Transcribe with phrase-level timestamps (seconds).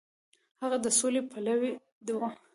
[0.61, 1.71] هغه د سولې پلوی
[2.19, 2.19] و.